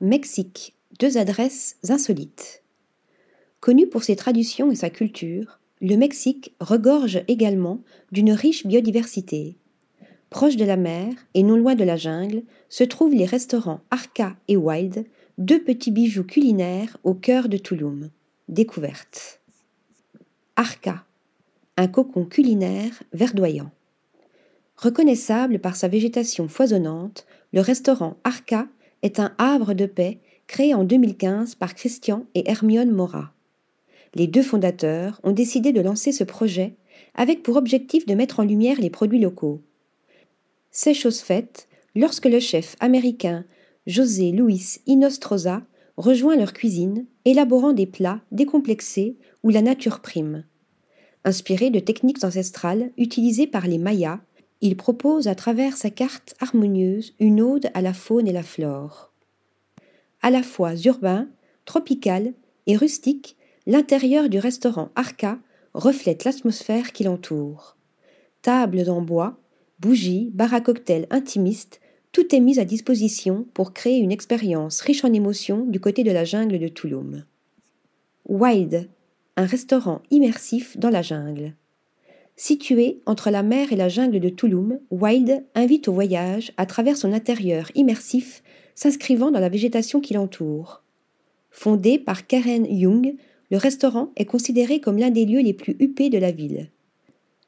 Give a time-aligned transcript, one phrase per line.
[0.00, 2.64] Mexique, deux adresses insolites.
[3.60, 9.56] Connu pour ses traditions et sa culture, le Mexique regorge également d'une riche biodiversité.
[10.30, 14.36] Proche de la mer et non loin de la jungle se trouvent les restaurants Arca
[14.48, 15.06] et Wild,
[15.38, 18.10] deux petits bijoux culinaires au cœur de Tulum.
[18.48, 19.40] Découverte.
[20.56, 21.04] Arca,
[21.76, 23.70] un cocon culinaire verdoyant.
[24.76, 28.66] Reconnaissable par sa végétation foisonnante, le restaurant Arca
[29.04, 30.18] est un havre de paix
[30.48, 33.32] créé en 2015 par Christian et Hermione Mora.
[34.14, 36.74] Les deux fondateurs ont décidé de lancer ce projet
[37.14, 39.60] avec pour objectif de mettre en lumière les produits locaux.
[40.70, 43.44] C'est chose faite lorsque le chef américain
[43.86, 45.62] José Luis Inostroza
[45.96, 50.44] rejoint leur cuisine, élaborant des plats décomplexés où la nature prime.
[51.24, 54.20] Inspiré de techniques ancestrales utilisées par les Mayas,
[54.64, 59.12] il propose à travers sa carte harmonieuse une ode à la faune et la flore.
[60.22, 61.28] À la fois urbain,
[61.66, 62.32] tropical
[62.66, 65.38] et rustique, l'intérieur du restaurant Arca
[65.74, 67.76] reflète l'atmosphère qui l'entoure.
[68.40, 69.36] Tables en bois,
[69.80, 75.04] bougies, bar à cocktail intimiste, tout est mis à disposition pour créer une expérience riche
[75.04, 77.26] en émotions du côté de la jungle de Tulum.
[78.30, 78.88] Wild,
[79.36, 81.52] un restaurant immersif dans la jungle.
[82.36, 86.96] Situé entre la mer et la jungle de Tulum, Wild invite au voyage à travers
[86.96, 88.42] son intérieur immersif,
[88.74, 90.82] s'inscrivant dans la végétation qui l'entoure.
[91.50, 93.14] Fondé par Karen Young,
[93.50, 96.70] le restaurant est considéré comme l'un des lieux les plus huppés de la ville.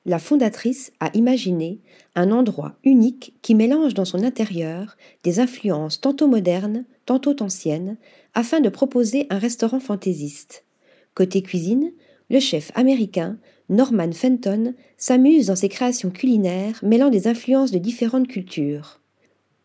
[0.05, 1.81] La fondatrice a imaginé
[2.15, 7.97] un endroit unique qui mélange dans son intérieur des influences tantôt modernes, tantôt anciennes,
[8.33, 10.65] afin de proposer un restaurant fantaisiste.
[11.15, 11.91] Côté cuisine,
[12.31, 13.39] le chef américain
[13.69, 19.01] Norman Fenton s'amuse dans ses créations culinaires mêlant des influences de différentes cultures.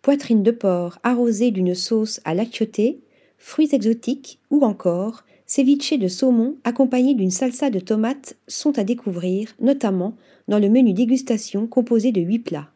[0.02, 3.00] Poitrine de porc arrosée d'une sauce à l'acioté,
[3.38, 9.54] fruits exotiques ou encore ceviche de saumon accompagné d'une salsa de tomates sont à découvrir,
[9.60, 10.16] notamment
[10.48, 12.72] dans le menu dégustation composé de huit plats.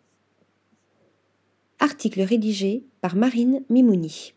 [1.80, 4.35] Article rédigé par Marine Mimouni.